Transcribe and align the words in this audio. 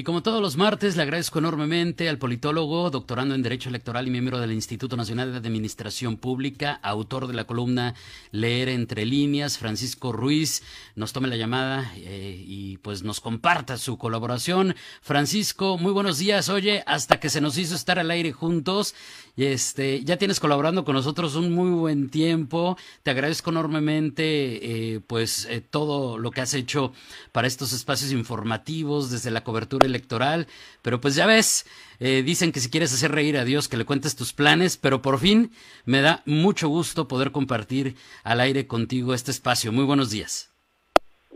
Y 0.00 0.02
como 0.02 0.22
todos 0.22 0.40
los 0.40 0.56
martes, 0.56 0.96
le 0.96 1.02
agradezco 1.02 1.40
enormemente 1.40 2.08
al 2.08 2.16
politólogo, 2.16 2.88
doctorando 2.88 3.34
en 3.34 3.42
Derecho 3.42 3.68
Electoral 3.68 4.08
y 4.08 4.10
miembro 4.10 4.40
del 4.40 4.50
Instituto 4.50 4.96
Nacional 4.96 5.30
de 5.30 5.36
Administración 5.36 6.16
Pública, 6.16 6.80
autor 6.82 7.26
de 7.26 7.34
la 7.34 7.44
columna 7.44 7.94
Leer 8.32 8.70
entre 8.70 9.04
líneas, 9.04 9.58
Francisco 9.58 10.10
Ruiz, 10.10 10.62
nos 10.94 11.12
tome 11.12 11.28
la 11.28 11.36
llamada 11.36 11.92
eh, 11.96 12.42
y 12.46 12.78
pues 12.78 13.02
nos 13.02 13.20
comparta 13.20 13.76
su 13.76 13.98
colaboración. 13.98 14.74
Francisco, 15.02 15.76
muy 15.76 15.92
buenos 15.92 16.16
días. 16.16 16.48
Oye, 16.48 16.82
hasta 16.86 17.20
que 17.20 17.28
se 17.28 17.42
nos 17.42 17.58
hizo 17.58 17.74
estar 17.74 17.98
al 17.98 18.10
aire 18.10 18.32
juntos, 18.32 18.94
este, 19.36 20.02
ya 20.04 20.16
tienes 20.16 20.40
colaborando 20.40 20.84
con 20.84 20.94
nosotros 20.94 21.34
un 21.34 21.52
muy 21.52 21.70
buen 21.70 22.08
tiempo. 22.08 22.78
Te 23.02 23.10
agradezco 23.10 23.50
enormemente 23.50 24.94
eh, 24.94 25.00
pues 25.06 25.46
eh, 25.50 25.60
todo 25.60 26.16
lo 26.16 26.30
que 26.30 26.40
has 26.40 26.54
hecho 26.54 26.92
para 27.32 27.46
estos 27.46 27.74
espacios 27.74 28.12
informativos 28.12 29.10
desde 29.10 29.30
la 29.30 29.44
cobertura 29.44 29.89
electoral, 29.90 30.46
pero 30.82 31.00
pues 31.00 31.14
ya 31.14 31.26
ves, 31.26 31.66
eh, 32.00 32.22
dicen 32.22 32.50
que 32.50 32.60
si 32.60 32.70
quieres 32.70 32.94
hacer 32.94 33.12
reír 33.12 33.36
a 33.36 33.44
Dios, 33.44 33.68
que 33.68 33.76
le 33.76 33.84
cuentes 33.84 34.16
tus 34.16 34.32
planes, 34.32 34.78
pero 34.78 35.02
por 35.02 35.18
fin 35.18 35.50
me 35.84 36.00
da 36.00 36.22
mucho 36.24 36.68
gusto 36.68 37.06
poder 37.08 37.30
compartir 37.30 37.94
al 38.24 38.40
aire 38.40 38.66
contigo 38.66 39.12
este 39.12 39.30
espacio. 39.30 39.70
Muy 39.70 39.84
buenos 39.84 40.10
días. 40.10 40.50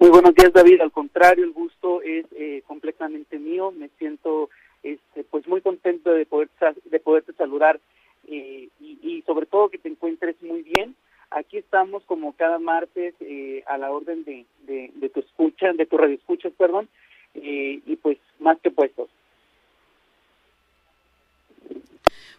Muy 0.00 0.08
buenos 0.08 0.34
días, 0.34 0.52
David. 0.54 0.80
Al 0.80 0.90
contrario, 0.90 1.44
el 1.44 1.52
gusto 1.52 2.00
es 2.00 2.24
eh, 2.32 2.62
completamente 2.66 3.38
mío. 3.38 3.72
Me 3.72 3.90
siento 3.98 4.48
este, 4.82 5.22
pues 5.24 5.46
muy 5.46 5.60
contento 5.60 6.10
de 6.10 6.24
poder 6.24 6.48
de 6.86 7.00
poderte 7.00 7.34
saludar 7.34 7.78
eh, 8.27 8.69
y, 8.80 9.22
sobre 9.27 9.47
todo 9.47 9.69
que 9.69 9.78
te 9.78 9.88
encuentres 9.88 10.36
muy 10.42 10.62
bien. 10.62 10.97
Aquí 11.30 11.58
estamos 11.58 12.05
como 12.05 12.32
cada 12.32 12.58
martes 12.58 13.14
a 13.66 13.78
la 13.78 13.91
orden 13.91 14.25
de, 14.25 14.47
de, 14.66 14.92
de 14.94 15.08
tu 15.08 15.20
escucha, 15.20 15.72
de 15.72 15.86
tu 15.86 15.97
radio 15.97 16.14
escuchas, 16.14 16.52
perdón, 16.56 16.88
eh, 17.34 17.80
y 17.84 17.96
pues 17.96 18.18
más 18.38 18.58
que 18.62 18.70
puestos. 18.70 19.08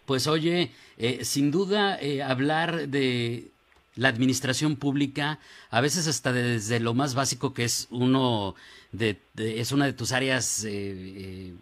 Pues 0.04 0.26
oye, 0.26 0.70
eh, 0.98 1.24
sin 1.24 1.50
duda 1.50 1.98
eh, 2.00 2.22
hablar 2.22 2.88
de 2.88 3.48
la 3.96 4.08
administración 4.08 4.76
pública, 4.76 5.38
a 5.70 5.80
veces 5.80 6.06
hasta 6.06 6.32
desde 6.32 6.80
lo 6.80 6.94
más 6.94 7.14
básico 7.14 7.54
que 7.54 7.64
es 7.64 7.88
uno 7.90 8.54
de, 8.92 9.18
es 9.36 9.72
una 9.72 9.86
de 9.86 9.94
tus 9.94 10.12
áreas 10.12 10.62
de 10.62 11.52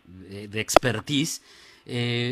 expertise, 0.54 1.42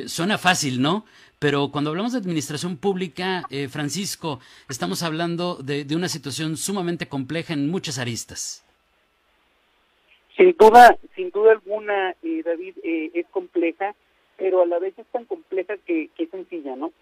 suena 0.07 0.39
fácil, 0.39 0.83
¿no? 0.83 1.07
Pero 1.39 1.71
cuando 1.71 1.91
hablamos 1.91 2.13
de 2.13 2.19
administración 2.19 2.77
pública, 2.77 3.47
Francisco, 3.71 4.41
estamos 4.69 5.05
hablando 5.05 5.55
de 5.63 5.95
una 5.95 6.09
situación 6.09 6.57
sumamente 6.57 7.07
compleja 7.07 7.53
en 7.55 7.71
muchas 7.71 7.99
aristas. 7.99 8.65
Sin 10.43 10.57
duda, 10.59 10.99
sin 11.15 11.31
duda 11.31 11.53
alguna, 11.53 12.17
eh, 12.21 12.43
David, 12.45 12.75
eh, 12.83 13.13
es 13.15 13.27
compleja, 13.29 13.95
pero 14.37 14.63
a 14.63 14.67
la 14.67 14.81
vez 14.81 14.93
es 14.99 15.07
tan 15.13 15.25
compleja 15.25 15.77
que, 15.87 16.09
que 16.17 16.25
es 16.25 16.31
sencilla, 16.31 16.75
¿no? 16.75 16.93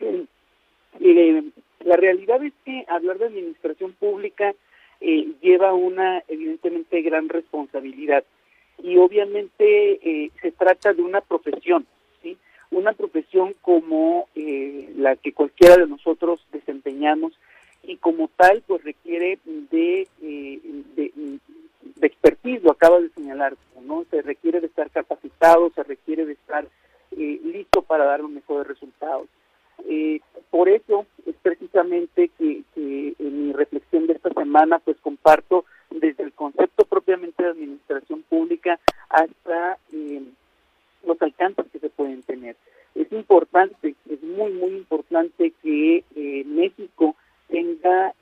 Eh, 1.00 1.44
la 1.82 1.96
realidad 1.96 2.44
es 2.44 2.52
que 2.66 2.84
hablar 2.86 3.16
de 3.16 3.28
administración 3.28 3.92
pública 3.94 4.54
lleva 5.00 5.72
una, 5.72 6.22
evidentemente, 6.28 7.00
gran 7.00 7.30
responsabilidad. 7.30 8.24
Y 8.82 8.98
obviamente 8.98 10.30
se 10.42 10.52
trata 10.52 10.92
de 10.92 11.00
una 11.00 11.22
profesión, 11.22 11.86
¿sí? 12.22 12.36
Una 12.70 12.92
profesión 12.92 13.54
como 13.62 14.28
la 14.34 15.16
que 15.16 15.32
cualquiera 15.32 15.78
de 15.78 15.86
nosotros 15.86 16.44
desempeñamos 16.52 17.32
y 17.82 17.96
como 17.96 18.28
tal, 18.36 18.62
pues 18.66 18.84
requiere 18.84 19.38
de, 19.46 20.06
de 20.20 21.39
de 22.00 22.06
expertise, 22.06 22.62
lo 22.62 22.72
acaba 22.72 23.00
de 23.00 23.10
señalar, 23.10 23.56
¿no? 23.82 24.04
Se 24.10 24.22
requiere 24.22 24.60
de 24.60 24.66
estar 24.66 24.90
capacitado, 24.90 25.70
se 25.74 25.82
requiere 25.82 26.24
de 26.24 26.32
estar 26.32 26.66
eh, 27.12 27.40
listo 27.44 27.82
para 27.82 28.04
dar 28.04 28.20
los 28.20 28.30
mejores 28.30 28.66
resultados. 28.66 29.28
Eh, 29.86 30.20
por 30.50 30.68
eso 30.68 31.06
es 31.26 31.34
precisamente 31.42 32.30
que, 32.38 32.62
en 32.76 33.46
mi 33.46 33.52
reflexión 33.52 34.06
de 34.06 34.14
esta 34.14 34.30
semana 34.30 34.78
pues 34.78 34.96
comparto 34.98 35.64
desde 35.90 36.22
el 36.22 36.32
concepto 36.32 36.84
propiamente 36.84 37.42
de 37.42 37.50
administración 37.50 38.22
pública 38.22 38.78
hasta 39.08 39.78
eh, 39.92 40.22
los 41.06 41.20
alcances 41.20 41.66
que 41.72 41.78
se 41.78 41.90
pueden 41.90 42.22
tener. 42.22 42.56
Es 42.94 43.10
importante, 43.12 43.94
es 44.08 44.22
muy, 44.22 44.52
muy 44.52 44.70
importante 44.70 45.52
que 45.62 46.04
México 46.46 47.14
tenga 47.48 48.14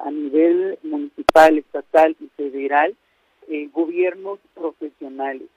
a 0.00 0.10
nivel 0.10 0.78
municipal, 0.82 1.58
estatal 1.58 2.16
y 2.20 2.28
federal 2.36 2.96
eh, 3.48 3.68
gobiernos 3.72 4.38
profesionales. 4.54 5.48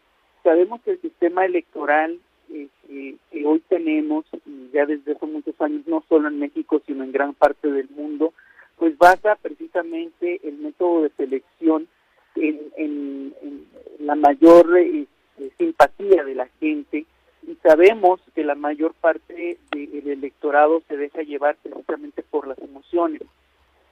Sabemos 0.44 0.81
que 0.81 0.91
el 0.91 1.01
sistema 1.01 1.45
electoral 1.45 2.19
eh, 2.51 2.67
que 3.31 3.45
hoy 3.45 3.61
tenemos, 3.69 4.25
y 4.45 4.69
ya 4.73 4.85
desde 4.85 5.11
hace 5.11 5.25
muchos 5.25 5.59
años, 5.61 5.85
no 5.85 6.03
solo 6.09 6.27
en 6.27 6.39
México, 6.39 6.81
sino 6.85 7.03
en 7.03 7.11
gran 7.11 7.33
parte 7.33 7.72
del 7.72 7.89
mundo, 7.89 8.33
pues 8.77 8.97
basa 8.97 9.35
precisamente 9.35 10.39
el 10.44 10.57
método 10.57 11.03
de 11.03 11.09
selección 11.09 11.88
en, 12.35 13.33
la 14.00 14.16
mayor 14.16 14.77
este, 14.77 15.51
simpatía 15.57 16.23
de 16.23 16.35
la 16.35 16.47
gente 16.59 17.06
y 17.45 17.56
sabemos 17.61 18.21
que 18.33 18.44
la 18.44 18.56
mayor 18.56 18.94
parte 18.94 19.57
del 19.71 20.07
electorado 20.07 20.81
se 20.88 20.97
deja 20.97 21.21
llevar 21.21 21.57
precisamente 21.61 22.23
por 22.23 22.47
las 22.47 22.57
emociones. 22.59 23.21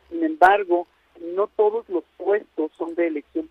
Sin 0.09 0.24
embargo, 0.24 0.88
no 1.35 1.47
todos 1.47 1.88
los 1.90 2.03
puestos 2.18 2.72
son 2.78 2.96
de 2.96 3.08
elección 3.08 3.47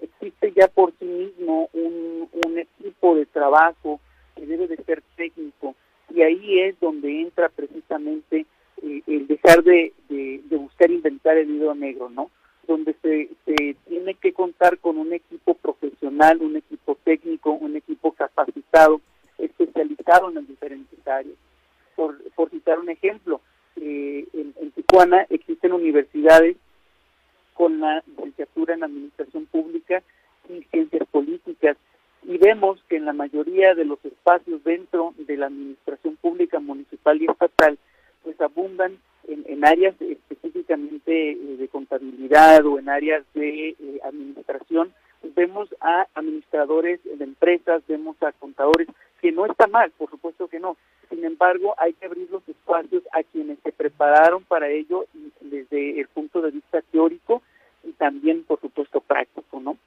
Existe 0.00 0.52
ya 0.54 0.68
por 0.68 0.92
sí 0.98 1.04
mismo 1.04 1.68
un, 1.72 2.14
equipo 2.56 3.16
de 3.16 3.26
trabajo 3.26 4.00
que 4.36 4.46
debe 4.46 4.68
de 4.68 4.76
ser 4.84 5.02
técnico 5.16 5.74
y 6.14 6.22
ahí 6.22 6.60
es 6.60 6.78
donde 6.78 7.20
entra 7.20 7.48
precisamente 7.48 8.46
eh, 8.82 9.02
el 9.06 9.26
dejar 9.26 9.64
de, 9.64 9.92
buscar 10.50 10.90
inventar 10.90 11.36
el 11.36 11.50
hilo 11.50 11.74
negro, 11.74 12.08
¿no? 12.10 12.30
Donde 12.68 12.94
se, 13.02 13.28
se 13.44 13.76
tiene 13.88 14.14
que 14.14 14.32
contar 14.32 14.78
con 14.78 14.98
un 14.98 15.12
equipo 15.12 15.54
profesional, 15.54 16.40
un 16.42 16.56
equipo 16.56 16.96
técnico, 17.02 17.52
un 17.52 17.76
equipo 17.76 18.12
capacitado, 18.12 19.00
especializado 19.38 20.28
en 20.28 20.36
las 20.36 20.48
diferentes 20.48 21.06
áreas. 21.06 21.36
Por, 21.96 22.22
por 22.34 22.50
citar 22.50 22.78
un 22.78 22.90
ejemplo, 22.90 23.40
eh, 23.76 24.26
en, 24.32 24.70
Tijuana 24.72 25.26
existen 25.30 25.72
universidades 25.72 26.56
con 27.54 27.80
la 27.80 28.02
licenciatura 28.06 28.74
en 28.74 28.84
Administración 28.84 29.46
Pública 29.46 30.02
y 30.48 30.62
Ciencias 30.64 31.06
Políticas 31.10 31.76
y 32.22 32.38
vemos 32.38 32.82
que 32.88 32.96
en 32.96 33.04
la 33.04 33.12
mayoría 33.12 33.74
de 33.74 33.84
los 33.84 34.02
espacios 34.04 34.62
dentro 34.64 35.14
de 35.18 35.36
la 35.36 35.46
Administración 35.46 36.16
Pública 36.16 36.58
Municipal 36.60 37.20
y 37.20 37.26
Estatal 37.26 37.78
pues 38.22 38.40
abundan 38.40 38.98
en, 39.26 39.64
áreas 39.64 39.94
específicamente 40.00 41.32
eh, 41.32 41.56
de 41.58 41.68
contabilidad 41.68 42.66
o 42.66 42.78
en 42.78 42.88
áreas 42.90 43.24
de 43.34 43.70
eh, 43.70 43.76
administración 44.04 44.92
vemos 45.34 45.68
a 45.80 46.06
administradores 46.14 47.00
de 47.04 47.24
empresas, 47.24 47.82
vemos 47.86 48.16
a 48.22 48.32
contadores, 48.32 48.88
que 49.20 49.32
no 49.32 49.46
está 49.46 49.66
mal, 49.66 49.90
por 49.92 50.10
supuesto 50.10 50.48
que 50.48 50.60
no. 50.60 50.76
Sin 51.08 51.24
embargo, 51.24 51.74
hay 51.78 51.94
que 51.94 52.06
abrir 52.06 52.30
los 52.30 52.46
espacios 52.48 53.02
a 53.12 53.22
quienes 53.22 53.58
se 53.60 53.72
prepararon 53.72 54.44
para 54.44 54.68
ello 54.68 55.06
desde 55.40 56.00
el 56.00 56.08
punto 56.08 56.42
de 56.42 56.50
vista 56.50 56.82
teórico 56.92 57.42
también, 58.04 58.44
por 58.44 58.60
supuesto, 58.60 59.00
práctico, 59.00 59.60
¿no? 59.60 59.78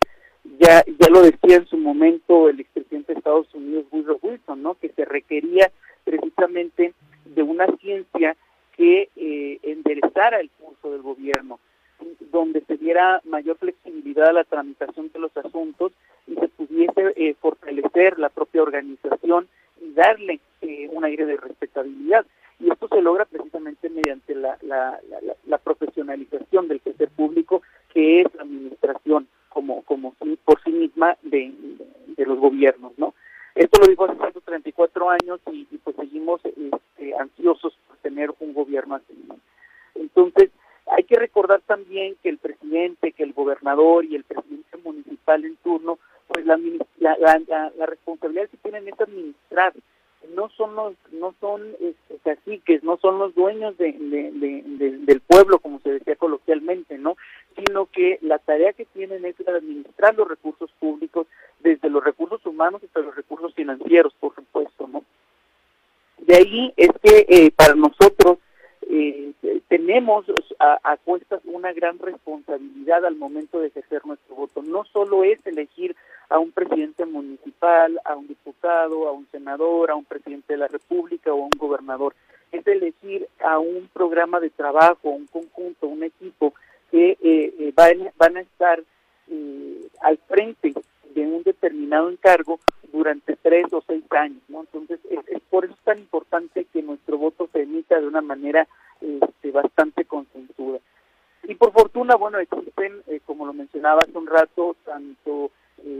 Ya, 0.57 0.83
ya 0.99 1.09
lo 1.11 1.21
decía 1.21 1.57
en 1.57 1.67
su 1.67 1.77
momento 1.77 2.49
el 2.49 2.59
expresidente 2.59 3.13
de 3.13 3.19
Estados 3.19 3.53
Unidos, 3.53 3.85
Woodrow 3.91 4.17
Wilson, 4.23 4.63
¿no? 4.63 4.73
Que 4.73 4.89
se 4.89 5.05
requería 5.05 5.69
precisamente 6.03 6.95
de 7.25 7.43
una 7.43 7.67
ciencia 7.77 8.35
que 8.75 9.09
eh, 9.15 9.59
enderezara 9.61 10.39
el 10.39 10.49
curso 10.49 10.91
del 10.91 11.03
gobierno, 11.03 11.59
donde 12.31 12.61
se 12.61 12.77
diera 12.77 13.21
mayor 13.23 13.55
flexibilidad 13.57 14.29
a 14.29 14.33
la 14.33 14.43
tramitación 14.45 15.11
de 15.13 15.19
los 15.19 15.37
asuntos 15.37 15.91
y 16.25 16.33
se 16.33 16.47
pudiese 16.47 17.13
eh, 17.17 17.35
fortalecer 17.39 18.17
la 18.17 18.29
propia 18.29 18.63
organización 18.63 19.47
y 19.79 19.93
darle 19.93 20.39
eh, 20.61 20.89
un 20.91 21.05
aire 21.05 21.27
de 21.27 21.37
respetabilidad. 21.37 22.25
Y 22.59 22.71
esto 22.71 22.87
se 22.87 22.99
logra 22.99 23.25
precisamente 23.25 23.91
mediante 23.91 24.33
la, 24.33 24.57
la, 24.63 24.99
la, 25.45 25.57
profesionalización 25.59 26.67
del 26.67 26.81
sector 26.81 27.09
público, 27.09 27.61
que 27.97 28.21
es 28.21 28.27
la 28.35 28.43
administración 28.43 29.27
como, 29.49 29.81
como 29.81 30.13
por 30.45 30.61
sí 30.63 30.69
misma 30.69 31.17
de, 31.23 31.51
los 32.15 32.37
gobiernos, 32.37 32.91
¿no? 32.97 33.15
Esto 33.55 33.79
lo 33.81 33.87
dijo 33.87 34.05
hace 34.05 34.17
134 34.17 35.09
años 35.09 35.39
y, 35.51 35.65
pues 35.83 35.95
seguimos 35.95 36.39
este, 36.45 37.15
ansiosos 37.15 37.75
por 37.87 37.97
tener 37.97 38.31
un 38.39 38.53
gobierno 38.53 38.93
así. 38.93 39.15
Entonces, 39.95 40.51
hay 40.95 41.05
que 41.05 41.15
recordar 41.15 41.61
también 41.61 42.15
que 42.21 42.29
el 42.29 42.37
presidente, 42.37 43.13
que 43.13 43.23
el 43.23 43.33
gobernador 43.33 44.05
y 44.05 44.15
el 44.15 44.25
presidente 44.25 44.77
municipal 44.83 45.43
en 45.43 45.55
turno, 45.55 45.97
pues 46.27 46.45
la, 46.45 46.59
la, 46.99 47.41
la, 47.47 47.85
responsabilidad 47.87 48.47
que 48.49 48.57
tienen 48.57 48.87
es 48.87 49.01
administrar 49.01 49.73
no 50.35 50.49
son 50.49 50.75
los 50.75 50.93
no 51.11 51.33
son 51.39 51.61
este, 51.79 52.17
caciques 52.23 52.83
no 52.83 52.97
son 52.97 53.19
los 53.19 53.33
dueños 53.35 53.77
de, 53.77 53.93
del 53.93 55.21
pueblo 55.21 55.59
como 55.59 55.79
se 55.79 55.91
decía 55.91 56.15
coloquialmente 56.15 56.97
no 56.97 57.15
sino 57.55 57.85
que 57.87 58.19
la 58.21 58.35
tarea 58.47 58.73
que 58.73 58.85
tienen 58.85 59.23
es 59.25 59.35
administrar 59.47 60.15
los 60.15 60.27
recursos 60.27 60.71
públicos 60.79 61.27
desde 61.59 61.89
los 61.89 62.03
recursos 62.03 62.43
humanos 62.45 62.81
hasta 62.83 63.01
los 63.01 63.15
recursos 63.15 63.53
financieros 63.53 64.13
por 64.19 64.33
supuesto 64.33 64.87
no 64.87 65.03
de 66.19 66.35
ahí 66.35 66.73
es 66.75 66.89
que 67.03 67.25
eh, 67.29 67.51
para 67.51 67.75
nosotros 67.75 68.39
eh, 68.89 69.33
tenemos 69.67 70.25
a, 70.59 70.79
a, 70.81 70.97
cuestas 70.97 71.41
una 71.45 71.73
gran 71.73 71.99
responsabilidad 71.99 73.05
al 73.05 73.15
momento 73.15 73.59
de 73.59 73.67
ejercer 73.67 74.05
nuestro 74.05 74.35
voto. 74.35 74.61
No 74.61 74.85
solo 74.85 75.23
es 75.23 75.45
elegir 75.45 75.95
a 76.29 76.39
un 76.39 76.51
presidente 76.51 77.05
municipal, 77.05 77.99
a 78.05 78.15
un 78.15 78.27
diputado, 78.27 79.07
a 79.07 79.11
un 79.11 79.27
senador, 79.31 79.91
a 79.91 79.95
un 79.95 80.05
presidente 80.05 80.53
de 80.53 80.59
la 80.59 80.67
República 80.67 81.33
o 81.33 81.43
a 81.43 81.45
un 81.45 81.57
gobernador, 81.57 82.15
es 82.51 82.65
elegir 82.65 83.27
a 83.39 83.59
un 83.59 83.89
programa 83.93 84.39
de 84.39 84.49
trabajo, 84.49 85.09
un 85.09 85.27
conjunto, 85.27 85.87
un 85.87 86.03
equipo 86.03 86.53
que 86.97 87.11
eh, 87.21 87.53
eh 87.59 87.73
van, 87.75 88.09
van, 88.17 88.37
a 88.37 88.41
estar 88.41 88.83
eh, 89.29 89.87
al 90.01 90.17
frente 90.27 90.73
de 91.13 91.21
un 91.21 91.43
determinado 91.43 92.09
encargo 92.09 92.59
durante 92.91 93.35
tres 93.35 93.71
o 93.71 93.83
seis 93.85 94.03
años, 94.09 94.41
¿no? 94.47 94.61
Entonces, 94.61 94.99
es, 95.11 95.39
por 95.51 95.65
eso 95.65 95.75
es 95.75 95.83
tan 95.83 95.99
importante 95.99 96.65
que 96.73 96.81
nuestro 96.81 97.19
voto 97.19 97.47
se 97.53 97.61
emita 97.61 97.99
de 97.99 98.07
una 98.07 98.21
manera 98.21 98.67
este, 98.99 99.51
bastante 99.51 100.05
consensuada. 100.05 100.79
Y 101.43 101.53
por 101.53 101.71
fortuna, 101.71 102.15
bueno, 102.15 102.39
existen, 102.39 103.03
eh, 103.05 103.19
como 103.27 103.45
lo 103.45 103.53
mencionaba 103.53 104.01
hace 104.01 104.17
un 104.17 104.25
rato, 104.25 104.75
tanto 104.83 105.51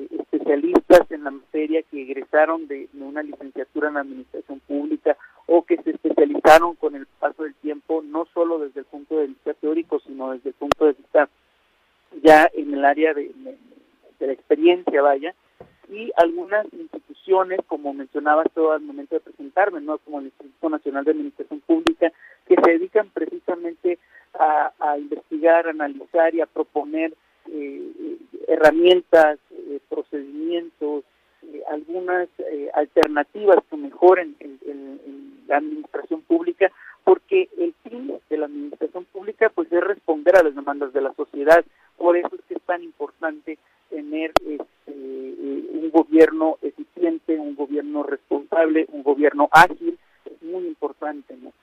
especialistas 0.10 1.12
en 1.12 1.24
la 1.24 1.30
materia 1.30 1.84
que 1.84 2.02
egresaron 2.02 2.68
de, 2.68 2.90
una 3.00 3.22
licenciatura 3.22 3.90
en 3.90 3.98
administración 3.98 4.60
pública 4.62 5.16
o 5.46 5.62
que 5.62 5.78
se 5.84 5.92
especializaron 5.92 6.76
con 6.76 6.96
el 6.96 7.06
paso 7.20 7.44
del 7.44 7.54
tiempo, 7.56 8.02
no 8.02 8.27
solo 8.38 8.60
desde 8.60 8.82
el 8.82 8.86
punto 8.86 9.18
de 9.18 9.28
vista 9.28 9.56
teórico, 9.56 10.00
sino 10.02 10.32
desde 10.34 10.50
el 10.50 10.56
punto 10.56 10.86
de 10.86 10.94
vista 10.94 11.28
ya 12.22 12.48
en 12.54 12.72
el 12.72 12.86
área 12.86 13.16
de 13.16 13.32
la 14.20 14.32
experiencia, 14.32 15.02
vaya, 15.02 15.34
y 15.90 16.12
algunas 16.18 16.72
instituciones, 16.72 17.60
como 17.66 17.96
mencionaba 17.96 18.44
todo 18.44 18.74
al 18.74 18.82
momento 18.82 19.16
de 19.16 19.22
presentarme, 19.22 19.82
¿no? 19.82 19.98
como 19.98 20.20
el 20.20 20.26
Instituto 20.26 20.70
Nacional 20.70 21.04
de 21.04 21.12
Administración 21.12 21.62
Pública, 21.62 22.12
que 22.48 22.56
se 22.64 22.72
dedican 22.72 23.10
precisamente 23.10 23.98
a, 24.38 24.98
investigar, 25.00 25.68
analizar 25.68 26.36
y 26.36 26.42
a 26.42 26.46
proponer 26.46 27.14
eh, 27.52 28.18
herramientas, 28.48 29.40
eh, 29.50 29.80
procedimientos, 29.90 31.06
eh, 31.42 31.64
algunas 31.72 32.30
alternativas 32.76 33.58
que 33.68 33.78
mejoren 33.78 34.36
la 35.48 35.58
administración 35.58 36.22
pública, 36.22 36.72
porque 37.08 37.48
el 37.58 37.74
fin 37.84 38.14
de 38.30 38.38
la 38.38 38.48
administración 38.48 39.06
pública 39.06 39.50
pues 39.56 39.72
es 39.72 39.82
a 40.36 40.44
las 40.44 40.56
demandas 40.56 40.94
de 40.94 41.02
la 41.02 41.14
sociedad. 41.14 41.64
Por 41.98 42.18
eso 42.18 42.30
es 42.34 42.42
que 42.48 42.56
es 42.56 42.62
tan 42.64 42.84
importante 42.84 43.58
tener 43.90 44.32
este, 44.46 44.92
un 44.92 45.90
gobierno 45.92 46.58
eficiente, 46.62 47.38
un 47.38 47.56
gobierno 47.56 48.04
responsable, 48.04 48.88
un 48.92 49.04
gobierno 49.04 49.50
ágil, 49.52 49.98
es 50.26 50.42
muy 50.44 50.66
importante. 50.68 51.36
¿no? 51.38 51.54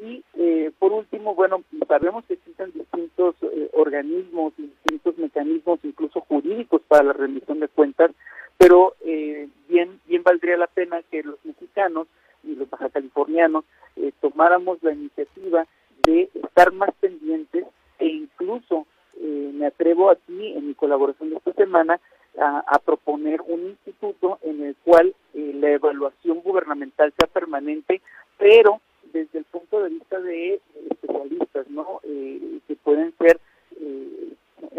Y 0.00 0.22
eh, 0.34 0.70
por 0.78 0.92
último, 0.92 1.34
bueno, 1.34 1.62
sabemos 1.86 2.24
que 2.26 2.34
existen 2.34 2.72
distintos 2.72 3.34
eh, 3.42 3.70
organismos, 3.72 4.54
distintos 4.56 5.18
mecanismos, 5.18 5.80
incluso 5.82 6.20
jurídicos 6.20 6.82
para 6.86 7.04
la 7.04 7.12
rendición 7.12 7.60
de 7.60 7.68
cuentas, 7.68 8.12
pero 8.56 8.94
eh, 9.04 9.48
bien, 9.68 10.00
bien 10.06 10.22
valdría 10.22 10.56
la 10.56 10.66
pena 10.66 11.02
que 11.10 11.22
los 11.22 11.44
mexicanos 11.44 12.06
y 12.44 12.54
los 12.54 12.70
baja 12.70 12.88
californianos 12.88 13.64
tomáramos 14.20 14.80
la 14.82 14.92
iniciativa 14.92 15.66
de 16.04 16.30
estar 16.32 16.72
más 16.72 16.90
pendientes 17.00 17.64
e 17.98 18.06
incluso 18.06 18.86
me 19.20 19.66
atrevo 19.66 20.10
aquí 20.10 20.52
en 20.52 20.68
mi 20.68 20.74
colaboración 20.74 21.30
de 21.30 21.36
esta 21.36 21.52
semana 21.52 22.00
a, 22.38 22.78
proponer 22.84 23.40
un 23.42 23.70
instituto 23.70 24.38
en 24.42 24.62
el 24.62 24.76
cual 24.84 25.14
la 25.34 25.70
evaluación 25.70 26.40
gubernamental 26.40 27.12
sea 27.18 27.28
permanente, 27.28 28.00
pero 28.38 28.80
desde 29.12 29.38
el 29.40 29.44
punto 29.44 29.82
de 29.82 29.90
vista 29.90 30.20
de 30.20 30.60
especialistas, 30.90 31.68
¿no? 31.70 32.00
Eh, 32.04 32.60
que 32.66 32.76
pueden 32.76 33.12
ser 33.18 33.40
eh, 33.80 34.32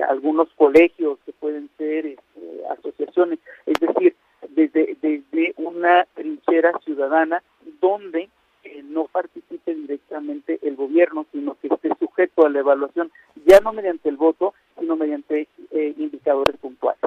algunos 0.07 0.49
colegios, 0.55 1.19
que 1.25 1.33
pueden 1.33 1.69
ser 1.77 2.05
este, 2.05 2.65
asociaciones, 2.69 3.39
es 3.65 3.79
decir, 3.79 4.15
desde, 4.49 4.97
desde 5.01 5.53
una 5.57 6.05
trinchera 6.13 6.71
ciudadana 6.85 7.43
donde 7.81 8.29
eh, 8.63 8.83
no 8.83 9.05
participe 9.05 9.73
directamente 9.73 10.59
el 10.61 10.75
gobierno, 10.75 11.25
sino 11.31 11.55
que 11.55 11.67
esté 11.67 11.89
sujeto 11.99 12.45
a 12.45 12.49
la 12.49 12.58
evaluación, 12.73 13.11
ya 13.45 13.59
no 13.59 13.73
mediante 13.73 14.09
el 14.09 14.17
voto, 14.17 14.53
sino 14.79 14.95
mediante 14.95 15.47
indicadores 15.71 16.57
puntuales. 16.57 16.99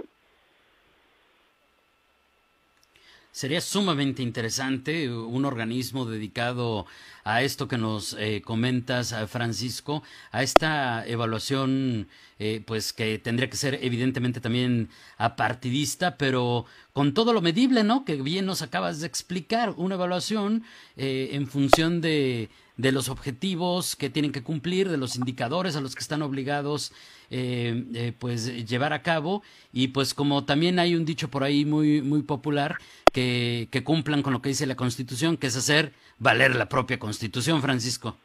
Sería 3.33 3.63
sumamente 3.63 4.23
interesante 4.23 5.11
un 5.11 5.47
organismo 5.47 6.05
dedicado 6.05 6.85
a 7.25 7.41
esto 7.41 7.67
que 7.67 7.79
nos 7.79 8.15
eh, 8.19 8.43
comentas, 8.45 9.15
Francisco, 9.27 10.03
a 10.33 10.43
esta 10.43 11.07
evaluación, 11.07 12.09
eh, 12.39 12.63
pues 12.67 12.93
que 12.93 13.19
tendría 13.19 13.49
que 13.49 13.57
ser 13.57 13.79
evidentemente 13.81 14.43
también 14.43 14.91
apartidista, 15.17 16.19
pero 16.19 16.67
con 16.93 17.15
todo 17.15 17.33
lo 17.33 17.41
medible, 17.41 17.85
¿no? 17.85 18.05
Que 18.05 18.17
bien 18.17 18.45
nos 18.45 18.61
acabas 18.61 19.01
de 19.01 19.07
explicar, 19.07 19.73
una 19.79 19.95
evaluación 19.95 20.65
eh, 20.99 21.31
en 21.33 21.47
función 21.47 22.03
de, 22.03 22.51
de 22.77 22.93
los 22.93 23.09
objetivos 23.09 23.97
que 23.97 24.11
tienen 24.11 24.33
que 24.33 24.43
cumplir, 24.43 24.91
de 24.91 24.99
los 24.99 25.17
indicadores 25.17 25.75
a 25.75 25.81
los 25.81 25.95
que 25.95 26.03
están 26.03 26.21
obligados 26.21 26.93
eh, 27.33 27.85
eh, 27.95 28.13
pues 28.19 28.69
llevar 28.69 28.93
a 28.93 29.03
cabo 29.03 29.43
y 29.73 29.89
pues 29.89 30.13
como 30.13 30.45
también 30.45 30.79
hay 30.79 30.95
un 30.95 31.07
dicho 31.07 31.29
por 31.29 31.45
ahí 31.45 31.65
muy 31.65 32.03
muy 32.03 32.23
popular 32.23 32.77
que, 33.13 33.69
que 33.71 33.83
cumplan 33.83 34.23
con 34.23 34.33
lo 34.33 34.43
que 34.43 34.51
dice 34.51 34.67
la 34.67 34.77
Constitución, 34.77 35.37
que 35.39 35.47
es 35.47 35.57
hacer 35.57 35.93
valer 36.19 36.55
la 36.55 36.69
propia 36.69 36.99
Constitución, 36.99 37.63
Francisco. 37.63 38.17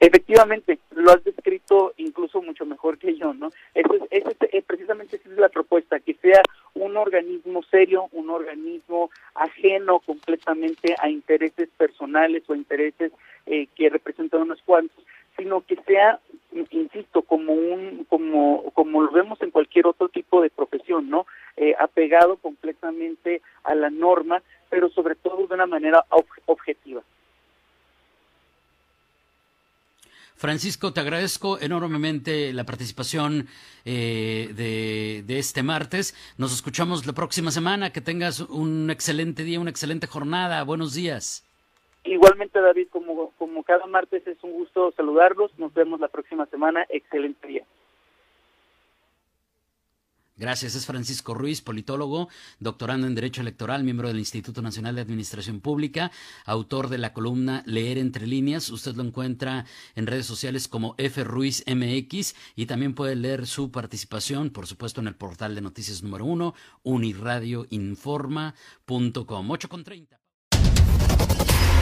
Efectivamente, 0.00 0.78
lo 0.94 1.10
has 1.10 1.24
descrito 1.24 1.92
incluso 1.96 2.40
mucho 2.40 2.64
mejor 2.64 2.98
que 2.98 3.16
yo, 3.16 3.34
¿no? 3.34 3.50
Eso 3.74 3.94
es, 4.10 4.24
es, 4.52 4.64
precisamente 4.64 5.16
esa 5.16 5.28
es 5.28 5.38
la 5.38 5.48
propuesta, 5.48 5.98
que 5.98 6.14
sea 6.14 6.40
un 6.74 6.96
organismo 6.96 7.64
serio, 7.64 8.08
un 8.12 8.30
organismo 8.30 9.10
ajeno 9.34 9.98
completamente 9.98 10.94
a 11.00 11.10
intereses 11.10 11.68
personales 11.76 12.44
o 12.46 12.54
intereses 12.54 13.10
eh, 13.46 13.66
que 13.74 13.88
representan 13.88 14.42
unos 14.42 14.62
cuantos, 14.62 15.04
sino 15.36 15.62
que 15.62 15.74
sea, 15.84 16.20
insisto, 16.70 17.07
como 17.28 17.52
un, 17.52 18.06
como, 18.08 18.70
como 18.72 19.02
lo 19.02 19.12
vemos 19.12 19.40
en 19.42 19.50
cualquier 19.50 19.86
otro 19.86 20.08
tipo 20.08 20.40
de 20.40 20.50
profesión, 20.50 21.10
¿no? 21.10 21.26
Eh, 21.56 21.74
apegado 21.78 22.38
completamente 22.38 23.42
a 23.64 23.74
la 23.74 23.90
norma, 23.90 24.42
pero 24.70 24.88
sobre 24.88 25.14
todo 25.14 25.46
de 25.46 25.54
una 25.54 25.66
manera 25.66 26.04
objetiva. 26.46 27.02
Francisco, 30.36 30.92
te 30.92 31.00
agradezco 31.00 31.58
enormemente 31.60 32.52
la 32.52 32.64
participación 32.64 33.48
eh, 33.84 34.50
de, 34.54 35.24
de, 35.26 35.38
este 35.38 35.64
martes. 35.64 36.14
Nos 36.38 36.54
escuchamos 36.54 37.06
la 37.06 37.12
próxima 37.12 37.50
semana. 37.50 37.90
Que 37.90 38.00
tengas 38.00 38.40
un 38.40 38.88
excelente 38.88 39.42
día, 39.42 39.58
una 39.58 39.70
excelente 39.70 40.06
jornada. 40.06 40.62
Buenos 40.62 40.94
días. 40.94 41.47
Igualmente, 42.08 42.58
David, 42.58 42.88
como, 42.90 43.32
como 43.32 43.62
cada 43.62 43.86
martes 43.86 44.26
es 44.26 44.42
un 44.42 44.52
gusto 44.52 44.92
saludarlos. 44.92 45.50
Nos 45.58 45.74
vemos 45.74 46.00
la 46.00 46.08
próxima 46.08 46.46
semana. 46.46 46.86
Excelente 46.88 47.46
día. 47.46 47.66
Gracias. 50.38 50.74
Es 50.74 50.86
Francisco 50.86 51.34
Ruiz, 51.34 51.60
politólogo, 51.60 52.30
doctorando 52.60 53.06
en 53.06 53.14
Derecho 53.14 53.42
Electoral, 53.42 53.84
miembro 53.84 54.08
del 54.08 54.20
Instituto 54.20 54.62
Nacional 54.62 54.94
de 54.94 55.02
Administración 55.02 55.60
Pública, 55.60 56.10
autor 56.46 56.88
de 56.88 56.96
la 56.96 57.12
columna 57.12 57.62
Leer 57.66 57.98
entre 57.98 58.26
líneas. 58.26 58.70
Usted 58.70 58.94
lo 58.94 59.02
encuentra 59.02 59.66
en 59.94 60.06
redes 60.06 60.24
sociales 60.24 60.66
como 60.66 60.94
F 60.96 61.24
Ruiz 61.24 61.62
MX 61.66 62.34
y 62.56 62.64
también 62.66 62.94
puede 62.94 63.16
leer 63.16 63.46
su 63.46 63.70
participación, 63.70 64.48
por 64.50 64.66
supuesto, 64.66 65.02
en 65.02 65.08
el 65.08 65.16
portal 65.16 65.54
de 65.56 65.60
noticias 65.60 66.02
número 66.02 66.24
uno, 66.24 66.54
uniradioinforma.com. 66.84 69.50
8 69.50 69.68
con 69.68 69.84
30. 69.84 70.17